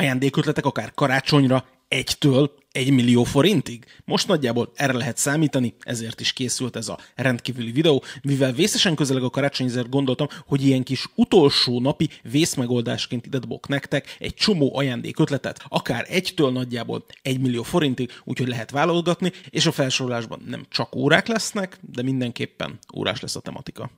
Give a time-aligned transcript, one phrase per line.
[0.00, 3.84] ajándékötletek akár karácsonyra egytől egy millió forintig?
[4.04, 9.22] Most nagyjából erre lehet számítani, ezért is készült ez a rendkívüli videó, mivel vészesen közeleg
[9.22, 14.76] a karácsony, ezért gondoltam, hogy ilyen kis utolsó napi vészmegoldásként ide dobok nektek egy csomó
[14.76, 20.64] ajándék ötletet, akár egytől nagyjából egy millió forintig, úgyhogy lehet válogatni, és a felsorolásban nem
[20.68, 23.90] csak órák lesznek, de mindenképpen órás lesz a tematika.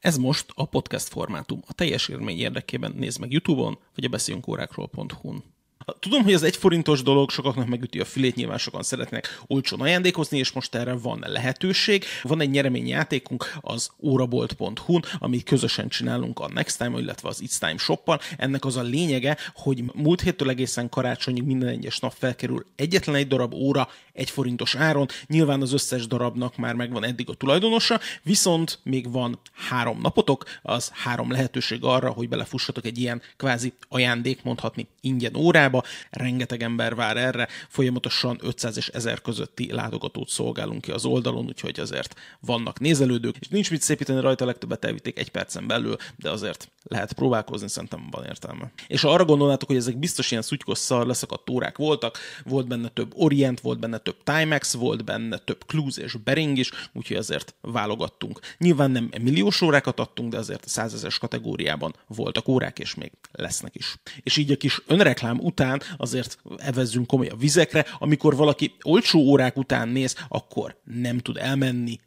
[0.00, 1.62] Ez most a podcast formátum.
[1.66, 5.55] A teljes élmény érdekében nézd meg YouTube-on, vagy a beszéljünkórákról.hu-n.
[5.98, 10.38] Tudom, hogy az egy forintos dolog sokaknak megüti a fülét, nyilván sokan szeretnek olcsón ajándékozni,
[10.38, 12.04] és most erre van lehetőség.
[12.22, 17.76] Van egy nyereményjátékunk az órabolt.hu-n, amit közösen csinálunk a Next Time, illetve az It's Time
[17.78, 18.20] shoppal.
[18.36, 23.28] Ennek az a lényege, hogy múlt héttől egészen karácsonyig minden egyes nap felkerül egyetlen egy
[23.28, 25.06] darab óra egy forintos áron.
[25.26, 30.90] Nyilván az összes darabnak már megvan eddig a tulajdonosa, viszont még van három napotok, az
[30.94, 35.84] három lehetőség arra, hogy belefussatok egy ilyen kvázi ajándék, mondhatni ingyen órába, Amerikába.
[36.10, 41.80] Rengeteg ember vár erre, folyamatosan 500 és 1000 közötti látogatót szolgálunk ki az oldalon, úgyhogy
[41.80, 46.70] azért vannak nézelődők, és nincs mit szépíteni rajta, legtöbbet elvitték egy percen belül, de azért
[46.82, 48.70] lehet próbálkozni, szerintem van értelme.
[48.86, 52.88] És ha arra gondolnátok, hogy ezek biztos ilyen szutykos szar leszakadt órák voltak, volt benne
[52.88, 57.54] több Orient, volt benne több Timex, volt benne több Clues és Bering is, úgyhogy azért
[57.60, 58.40] válogattunk.
[58.58, 63.74] Nyilván nem milliós órákat adtunk, de azért a százezes kategóriában voltak órák, és még lesznek
[63.74, 63.96] is.
[64.22, 69.18] És így a kis önreklám után után azért evezzünk komoly a vizekre, amikor valaki olcsó
[69.18, 72.00] órák után néz, akkor nem tud elmenni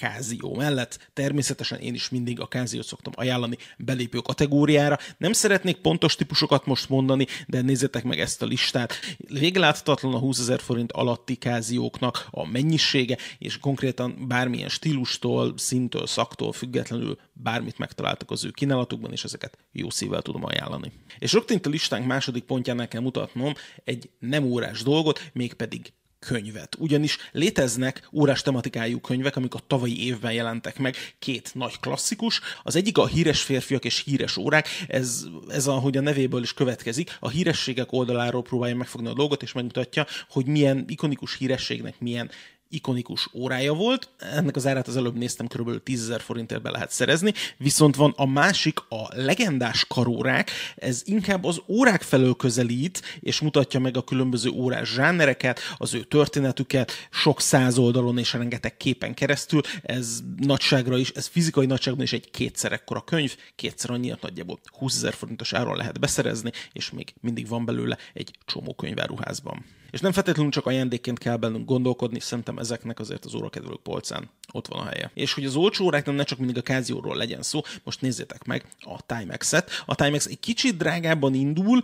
[0.00, 1.10] kázió mellett.
[1.12, 4.98] Természetesen én is mindig a káziót szoktam ajánlani belépő kategóriára.
[5.18, 8.94] Nem szeretnék pontos típusokat most mondani, de nézzétek meg ezt a listát.
[9.28, 16.52] Végláthatatlan a 20 ezer forint alatti kázióknak a mennyisége, és konkrétan bármilyen stílustól, szintől, szaktól
[16.52, 20.92] függetlenül bármit megtaláltak az ő kínálatukban, és ezeket jó szívvel tudom ajánlani.
[21.18, 23.52] És rögtön a listánk második pontjánál kell mutatnom
[23.84, 26.76] egy nem órás dolgot, mégpedig könyvet.
[26.78, 32.40] Ugyanis léteznek órás tematikájú könyvek, amik a tavalyi évben jelentek meg, két nagy klasszikus.
[32.62, 37.16] Az egyik a híres férfiak és híres órák, ez, ez ahogy a nevéből is következik,
[37.20, 42.30] a hírességek oldaláról próbálja megfogni a dolgot, és megmutatja, hogy milyen ikonikus hírességnek milyen
[42.70, 44.08] ikonikus órája volt.
[44.18, 45.82] Ennek az árát az előbb néztem, kb.
[45.82, 51.44] 10 ezer forintért be lehet szerezni, viszont van a másik, a legendás karórák, ez inkább
[51.44, 57.40] az órák felől közelít, és mutatja meg a különböző órás zsánereket, az ő történetüket, sok
[57.40, 59.60] száz oldalon és rengeteg képen keresztül.
[59.82, 64.96] Ez nagyságra is, ez fizikai nagyságban is egy kétszer ekkora könyv, kétszer annyiat nagyjából 20
[64.96, 69.64] ezer forintos áron lehet beszerezni, és még mindig van belőle egy csomó könyváruházban.
[69.90, 74.66] És nem feltétlenül csak ajándékként kell bennünk gondolkodni, szerintem ezeknek azért az órakedvelők polcán ott
[74.66, 75.10] van a helye.
[75.14, 78.64] És hogy az olcsó óráknak ne csak mindig a Casio-ról legyen szó, most nézzétek meg
[78.78, 79.70] a Timex-et.
[79.86, 81.80] A Timex egy kicsit drágábban indul,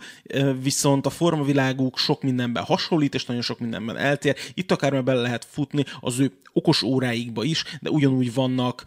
[0.61, 4.35] viszont a formaviláguk sok mindenben hasonlít, és nagyon sok mindenben eltér.
[4.53, 8.83] Itt akár bele lehet futni az ő okos óráikba is, de ugyanúgy vannak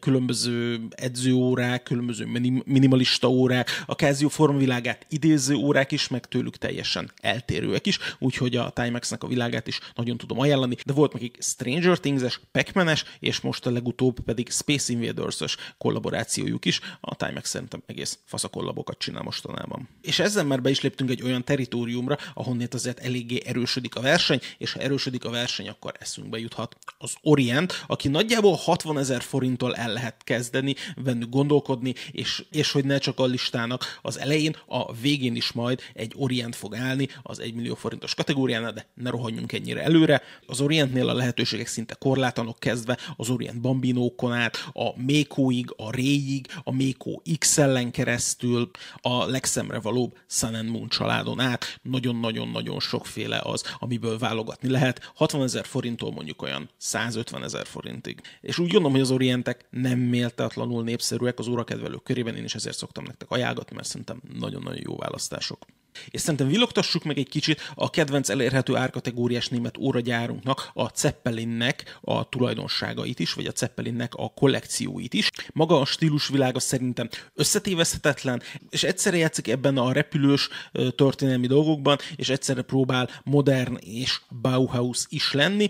[0.00, 2.26] különböző edzőórák, különböző
[2.64, 8.70] minimalista órák, a Casio formavilágát idéző órák is, meg tőlük teljesen eltérőek is, úgyhogy a
[8.70, 13.66] Timex-nek a világát is nagyon tudom ajánlani, de volt nekik Stranger Things-es, pac és most
[13.66, 19.88] a legutóbb pedig Space Invaders-ös kollaborációjuk is, a Timex szerintem egész fasza kollabokat csinál mostanában.
[20.02, 24.40] És ezzel már be is léptünk egy olyan teritoriumra, ahonnét azért eléggé erősödik a verseny,
[24.58, 29.67] és ha erősödik a verseny, akkor eszünkbe juthat az Orient, aki nagyjából 60 ezer forinttól
[29.68, 34.56] amiről el lehet kezdeni, bennük gondolkodni, és, és hogy ne csak a listának az elején,
[34.66, 39.10] a végén is majd egy Orient fog állni az 1 millió forintos kategóriánál, de ne
[39.10, 40.22] rohanjunk ennyire előre.
[40.46, 46.46] Az Orientnél a lehetőségek szinte korlátlanok kezdve, az Orient Bambinókon át, a Mékóig, a Réig,
[46.64, 48.70] a Mékó XL-en keresztül,
[49.00, 55.12] a legszemre valóbb Sun and Moon családon át, nagyon-nagyon-nagyon sokféle az, amiből válogatni lehet.
[55.14, 58.20] 60 ezer forinttól mondjuk olyan 150 ezer forintig.
[58.40, 62.54] És úgy gondolom, hogy az Orientek ezek nem méltatlanul népszerűek az órakedvelők körében, én is
[62.54, 65.66] ezért szoktam nektek ajánlgatni, mert szerintem nagyon-nagyon jó választások.
[66.10, 72.28] És szerintem villogtassuk meg egy kicsit a kedvenc elérhető árkategóriás német óragyárunknak, a Zeppelinnek a
[72.28, 75.30] tulajdonságait is, vagy a Zeppelinnek a kollekcióit is.
[75.52, 80.48] Maga a stílusvilága szerintem összetévezhetetlen, és egyszerre játszik ebben a repülős
[80.96, 85.68] történelmi dolgokban, és egyszerre próbál modern és Bauhaus is lenni.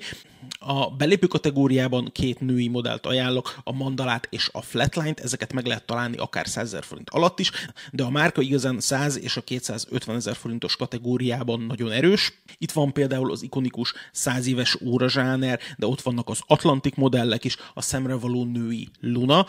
[0.59, 5.87] A belépő kategóriában két női modellt ajánlok, a mandalát és a flatline-t, ezeket meg lehet
[5.87, 7.51] találni akár 100 ezer forint alatt is,
[7.93, 12.43] de a márka igazán 100 és a 250 ezer forintos kategóriában nagyon erős.
[12.59, 17.57] Itt van például az ikonikus 100 éves órazsáner, de ott vannak az Atlantik modellek is,
[17.75, 19.47] a szemre való női Luna,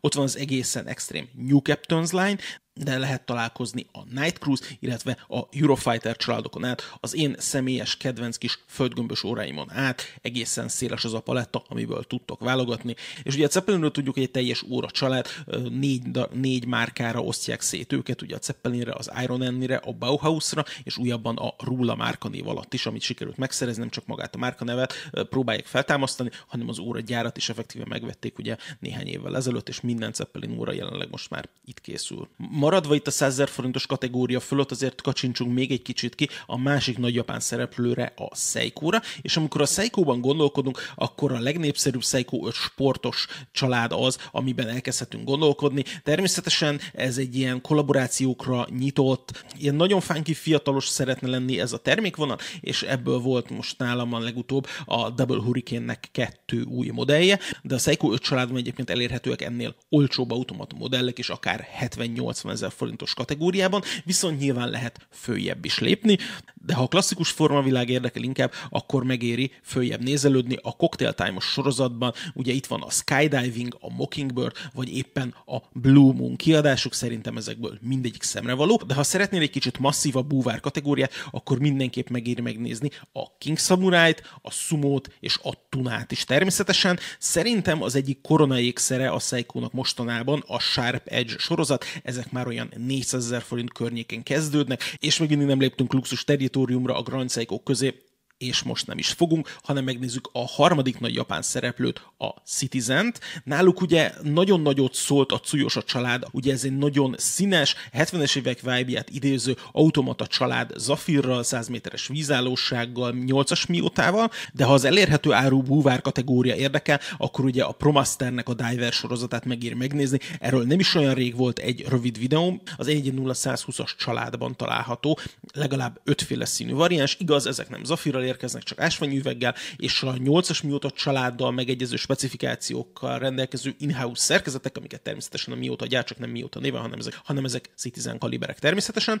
[0.00, 2.38] ott van az egészen extrém New Captain's Line,
[2.74, 8.36] de lehet találkozni a Night Cruise, illetve a Eurofighter családokon át, az én személyes kedvenc
[8.36, 12.94] kis földgömbös óráimon át, egészen széles az a paletta, amiből tudtok válogatni.
[13.22, 15.26] És ugye a Zeppelinről tudjuk, hogy egy teljes óra család,
[15.70, 16.02] négy,
[16.32, 21.36] négy márkára osztják szét őket, ugye a Zeppelinre, az Iron Ennie-re, a Bauhausra, és újabban
[21.36, 26.30] a Rula márkanév alatt is, amit sikerült megszerezni, nem csak magát a márkanevet próbálják feltámasztani,
[26.46, 30.72] hanem az óra gyárat is effektíve megvették ugye néhány évvel ezelőtt, és minden Zeppelin óra
[30.72, 32.28] jelenleg most már itt készül
[32.60, 36.58] maradva itt a 100 000 forintos kategória fölött azért kacsincsunk még egy kicsit ki a
[36.58, 42.46] másik nagy japán szereplőre, a Seiko-ra, és amikor a Seiko-ban gondolkodunk, akkor a legnépszerűbb Seiko
[42.46, 45.84] 5 sportos család az, amiben elkezdhetünk gondolkodni.
[46.02, 52.38] Természetesen ez egy ilyen kollaborációkra nyitott, ilyen nagyon fánki fiatalos szeretne lenni ez a termékvonal,
[52.60, 57.78] és ebből volt most nálam a legutóbb a Double Hurricane-nek kettő új modellje, de a
[57.78, 63.82] Seiko 5 családban egyébként elérhetőek ennél olcsóbb automata modellek, és akár 70-80 ezer forintos kategóriában,
[64.04, 66.18] viszont nyilván lehet följebb is lépni,
[66.66, 72.12] de ha a klasszikus formavilág érdekel inkább, akkor megéri följebb nézelődni a Cocktail Time-os sorozatban,
[72.34, 77.78] ugye itt van a Skydiving, a Mockingbird, vagy éppen a Blue Moon kiadások, szerintem ezekből
[77.80, 82.90] mindegyik szemre való, de ha szeretnél egy kicsit masszívabb búvár kategóriát, akkor mindenképp megéri megnézni
[83.12, 86.98] a King Samurai-t, a Sumót és a Tunát is természetesen.
[87.18, 93.24] Szerintem az egyik koronaékszere a seiko mostanában a Sharp Edge sorozat, ezek már olyan 400
[93.24, 97.94] ezer forint környéken kezdődnek, és még mindig nem léptünk luxus teritoriumra a Grand Seiko közé,
[98.40, 103.20] és most nem is fogunk, hanem megnézzük a harmadik nagy japán szereplőt, a Citizen-t.
[103.44, 108.36] Náluk ugye nagyon nagyot szólt a Cujos a család, ugye ez egy nagyon színes, 70-es
[108.36, 115.32] évek vibe idéző automata család Zafirral, 100 méteres vízállósággal, 8-as miótával, de ha az elérhető
[115.32, 120.18] áru búvár kategória érdekel, akkor ugye a Promasternek a Diver sorozatát megér megnézni.
[120.38, 125.18] Erről nem is olyan rég volt egy rövid videó, az 1.0120-as családban található,
[125.52, 130.90] legalább ötféle színű variáns, igaz, ezek nem Zafirral érkeznek csak ásványüveggel, és a 8-as mióta
[130.90, 136.80] családdal megegyező specifikációkkal rendelkező in-house szerkezetek, amiket természetesen a mióta gyárt, csak nem mióta néven,
[136.80, 139.20] hanem ezek, hanem ezek Citizen kaliberek természetesen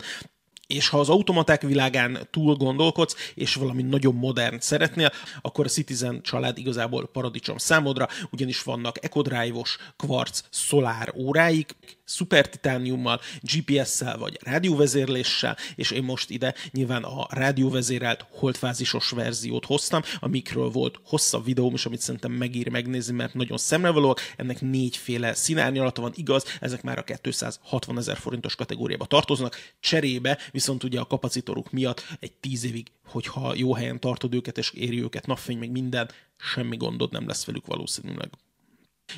[0.70, 5.12] és ha az automaták világán túl gondolkodsz, és valami nagyon modern szeretnél,
[5.42, 11.76] akkor a Citizen család igazából paradicsom számodra, ugyanis vannak EcoDrive-os, kvarc, szolár óráik,
[12.10, 20.70] szupertitániummal, GPS-szel vagy rádióvezérléssel, és én most ide nyilván a rádióvezérelt holdfázisos verziót hoztam, amikről
[20.70, 24.20] volt hosszabb videóm is, amit szerintem megír megnézni, mert nagyon szemrevalóak.
[24.36, 29.56] Ennek négyféle színárnyalata van, igaz, ezek már a 260 ezer forintos kategóriába tartoznak.
[29.80, 34.70] Cserébe viszont ugye a kapacitoruk miatt egy tíz évig, hogyha jó helyen tartod őket és
[34.70, 38.30] éri őket napfény, meg minden, semmi gondod nem lesz velük valószínűleg.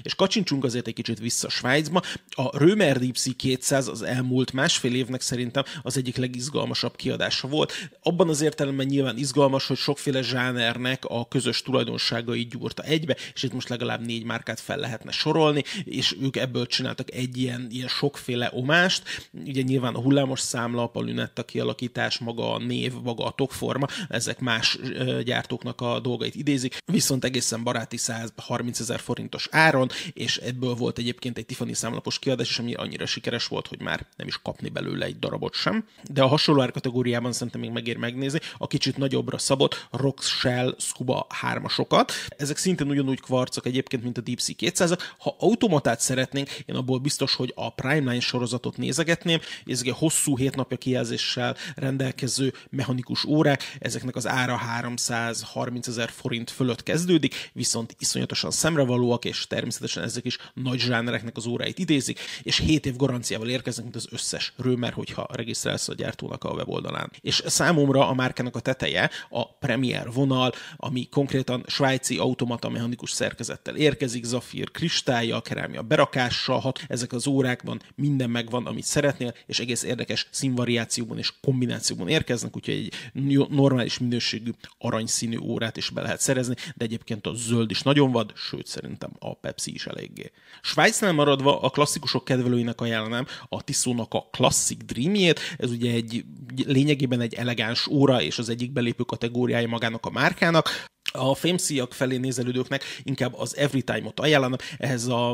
[0.03, 2.03] És kacsincsunk azért egy kicsit vissza Svájcba.
[2.31, 7.73] A Römer Deep 200 az elmúlt másfél évnek szerintem az egyik legizgalmasabb kiadása volt.
[8.03, 13.53] Abban az értelemben nyilván izgalmas, hogy sokféle zsánernek a közös tulajdonságai gyúrta egybe, és itt
[13.53, 18.51] most legalább négy márkát fel lehetne sorolni, és ők ebből csináltak egy ilyen, ilyen sokféle
[18.55, 19.29] omást.
[19.47, 24.41] Ugye nyilván a hullámos számla, a lünetta kialakítás, maga a név, maga a tokforma, ezek
[24.41, 24.79] más
[25.25, 30.99] gyártóknak a dolgait idézik, viszont egészen baráti 130 ezer forintos áron, áron, és ebből volt
[30.99, 34.69] egyébként egy Tiffany számlapos kiadás is, ami annyira sikeres volt, hogy már nem is kapni
[34.69, 35.85] belőle egy darabot sem.
[36.11, 41.27] De a hasonló árkategóriában szerintem még megér megnézni a kicsit nagyobbra szabott Rock Shell Scuba
[41.43, 42.11] 3-asokat.
[42.29, 46.99] Ezek szintén ugyanúgy kvarcok egyébként, mint a Deep Sea 200 Ha automatát szeretnénk, én abból
[46.99, 49.41] biztos, hogy a Primeline sorozatot nézegetném.
[49.67, 56.51] Ezek egy hosszú hét napja kijelzéssel rendelkező mechanikus órák, ezeknek az ára 330 ezer forint
[56.51, 62.19] fölött kezdődik, viszont iszonyatosan szemrevalóak, és természetesen természetesen ezek is nagy zsánereknek az óráit idézik,
[62.43, 67.11] és 7 év garanciával érkeznek, mint az összes römer, hogyha regisztrálsz a gyártónak a weboldalán.
[67.21, 73.77] És számomra a márkának a teteje a Premier vonal, ami konkrétan svájci automata mechanikus szerkezettel
[73.77, 79.83] érkezik, zafír kristálya, kerámia berakással, hat, ezek az órákban minden megvan, amit szeretnél, és egész
[79.83, 86.55] érdekes színvariációban és kombinációban érkeznek, úgyhogy egy normális minőségű aranyszínű órát is be lehet szerezni,
[86.75, 90.31] de egyébként a zöld is nagyon vad, sőt szerintem a Pepsi is eléggé.
[90.61, 96.25] Svájcnál maradva a klasszikusok kedvelőinek ajánlanám a Tissónak a Classic Dreamjét, ez ugye egy
[96.67, 100.91] lényegében egy elegáns óra és az egyik belépő kategóriája magának a márkának.
[101.13, 105.33] A fémszíjak felé nézelődőknek inkább az Every Time-ot ajánlom, ehhez a,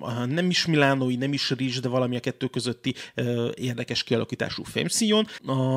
[0.00, 4.62] a nem is Milánói, nem is Rizs, de valami a kettő közötti ö, érdekes kialakítású
[4.62, 5.26] fémszíjon.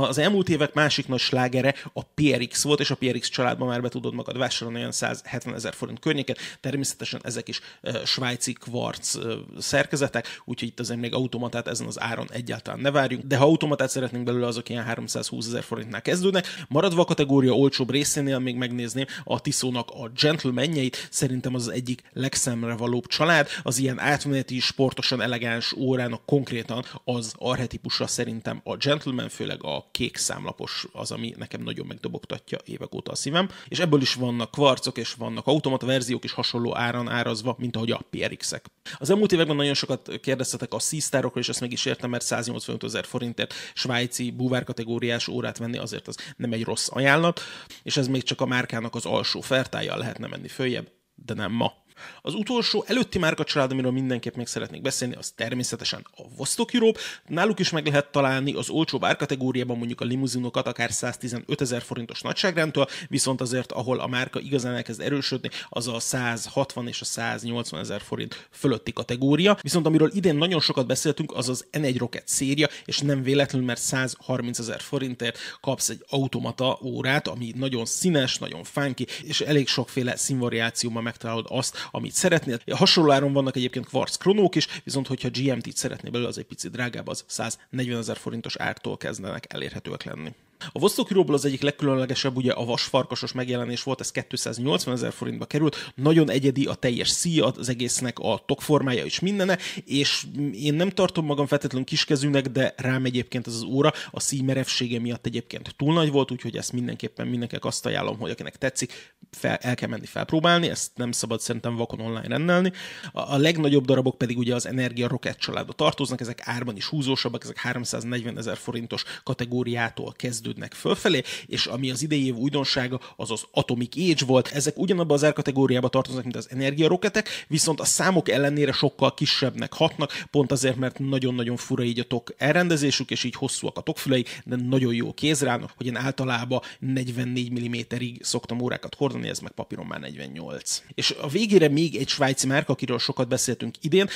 [0.01, 3.89] Az elmúlt évek másik nagy slágere a PRX volt, és a PRX családban már be
[3.89, 6.37] tudod magad vásárolni olyan 170 ezer forint környéket.
[6.59, 12.01] Természetesen ezek is ö, svájci kvarc ö, szerkezetek, úgyhogy itt azért még automatát ezen az
[12.01, 16.47] áron egyáltalán ne várjunk, de ha automatát szeretnénk belőle, azok ilyen 320 ezer forintnál kezdődnek.
[16.67, 22.01] Maradva a kategória olcsóbb részénél még megnézném a Tiszónak a gentlemanjeit, szerintem az, az egyik
[22.13, 29.63] legszemrevalóbb család, az ilyen átmeneti, sportosan elegáns órának konkrétan az arhetipusra szerintem a gentleman, főleg
[29.63, 34.13] a kék számlapos az, ami nekem nagyon megdobogtatja évek óta a szívem, és ebből is
[34.13, 38.65] vannak kvarcok, és vannak automata verziók is hasonló áron árazva, mint ahogy a PRX-ek.
[38.97, 42.83] Az elmúlt években nagyon sokat kérdeztetek a Seastarokról, és ezt meg is értem, mert 185
[42.83, 47.41] ezer forintért svájci búvár kategóriás órát venni azért az nem egy rossz ajánlat,
[47.83, 51.84] és ez még csak a márkának az alsó fertájjal lehetne menni följebb, de nem ma.
[52.21, 56.99] Az utolsó előtti márkacsalád, amiről mindenképp még szeretnék beszélni, az természetesen a Vostok Europe.
[57.27, 62.21] Náluk is meg lehet találni az olcsó árkategóriában mondjuk a limuzinokat akár 115 ezer forintos
[62.21, 67.79] nagyságrendtől, viszont azért, ahol a márka igazán elkezd erősödni, az a 160 és a 180
[67.79, 69.57] ezer forint fölötti kategória.
[69.61, 73.81] Viszont amiről idén nagyon sokat beszéltünk, az az N1 Rocket széria, és nem véletlenül, mert
[73.81, 80.15] 130 ezer forintért kapsz egy automata órát, ami nagyon színes, nagyon funky, és elég sokféle
[80.15, 82.59] színvariációban megtalálod azt, amit szeretnél.
[82.71, 86.71] Hasonló áron vannak egyébként Quartz kronók is, viszont hogyha GMT-t szeretnél belőle, az egy picit
[86.71, 90.33] drágább, az 140 ezer forintos ártól kezdenek elérhetőek lenni.
[90.71, 95.45] A Vostok Hero-ból az egyik legkülönlegesebb ugye a vasfarkasos megjelenés volt, ez 280 ezer forintba
[95.45, 100.89] került, nagyon egyedi a teljes szíja az egésznek, a tokformája is mindene, és én nem
[100.89, 105.75] tartom magam feltétlenül kiskezűnek, de rám egyébként ez az óra a szíj merevsége miatt egyébként
[105.77, 109.89] túl nagy volt, úgyhogy ezt mindenképpen mindenkinek azt ajánlom, hogy akinek tetszik, fel, el kell
[109.89, 112.71] menni felpróbálni, ezt nem szabad szerintem vakon online rendelni.
[113.11, 117.43] A, a legnagyobb darabok pedig ugye az Energia Rocket családba tartoznak, ezek árban is húzósabbak,
[117.43, 123.31] ezek 340 ezer forintos kategóriától kezdődnek fejlődnek fölfelé, és ami az idei év újdonsága, az
[123.31, 124.47] az Atomic Age volt.
[124.47, 130.25] Ezek ugyanabban az árkategóriába tartoznak, mint az energiaroketek, viszont a számok ellenére sokkal kisebbnek hatnak,
[130.31, 134.55] pont azért, mert nagyon-nagyon fura így a tok elrendezésük, és így hosszúak a tokfülei, de
[134.55, 139.85] nagyon jó kézre állnak, hogy én általában 44 mm-ig szoktam órákat hordani, ez meg papíron
[139.85, 140.83] már 48.
[140.93, 144.09] És a végére még egy svájci márka, akiről sokat beszéltünk idén,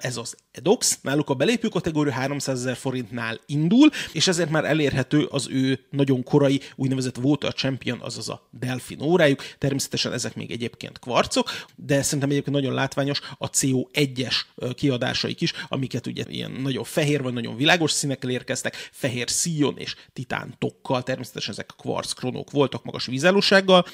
[0.00, 0.98] ez az Edox.
[1.02, 6.22] Náluk a belépő kategória 300 ezer forintnál indul, és ezért már elérhető az ő nagyon
[6.22, 9.42] korai úgynevezett Water Champion, azaz a Delfin órájuk.
[9.58, 14.34] Természetesen ezek még egyébként kvarcok, de szerintem egyébként nagyon látványos a CO1-es
[14.74, 19.94] kiadásaik is, amiket ugye ilyen nagyon fehér vagy nagyon világos színekkel érkeztek, fehér szíjon és
[20.12, 23.86] titán tokkal, természetesen ezek kvarc kronók voltak magas vízállósággal,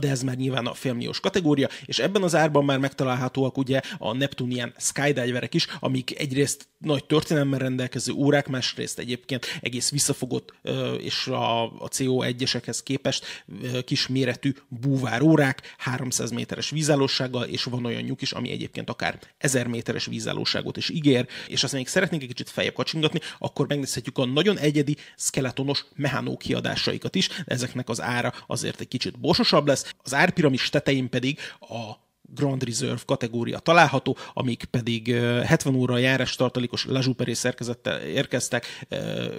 [0.00, 4.12] de ez már nyilván a félmilliós kategória, és ebben az árban már megtalálhatóak ugye a
[4.12, 10.54] Neptunian skydiverek is, amik egyrészt nagy történelemmel rendelkező órák, másrészt egyébként egész visszafogott
[10.98, 13.44] és a, a CO1-esekhez képest
[13.84, 20.06] kisméretű búvárórák, 300 méteres vízállósággal, és van olyan nyug is, ami egyébként akár 1000 méteres
[20.06, 24.58] vízállóságot is ígér, és azt még szeretnénk egy kicsit feljebb kacsingatni, akkor megnézhetjük a nagyon
[24.58, 30.68] egyedi skeletonos mechanó kiadásaikat is, ezeknek az ára azért egy kicsit borsosabb lesz, az árpiramis
[30.68, 32.00] tetején pedig a
[32.34, 38.86] Grand Reserve kategória található, amik pedig 70 óra járás tartalékos Lazsuperé szerkezettel érkeztek,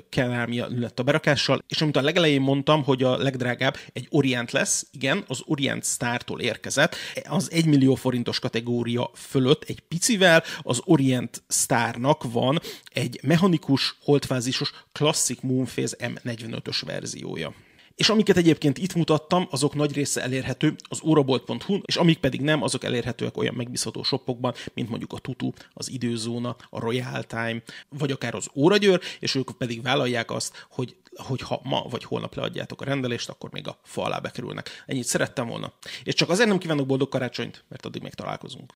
[0.10, 4.88] kerámia lett a berakással, és amit a legelején mondtam, hogy a legdrágább egy Orient lesz,
[4.92, 6.96] igen, az Orient Star-tól érkezett,
[7.30, 12.60] az 1 millió forintos kategória fölött egy picivel, az Orient Starnak van
[12.92, 17.54] egy mechanikus, holdfázisos Classic Moonphase M45-ös verziója.
[17.96, 22.64] És amiket egyébként itt mutattam, azok nagy része elérhető az órabolt.hu, és amik pedig nem,
[22.64, 28.12] azok elérhetőek olyan megbízható shopokban, mint mondjuk a Tutu, az Időzóna, a Royal Time, vagy
[28.12, 32.82] akár az Óragyőr, és ők pedig vállalják azt, hogy hogy ha ma vagy holnap leadjátok
[32.82, 34.84] a rendelést, akkor még a fa alá bekerülnek.
[34.86, 35.74] Ennyit szerettem volna.
[36.04, 38.72] És csak azért nem kívánok boldog karácsonyt, mert addig még találkozunk.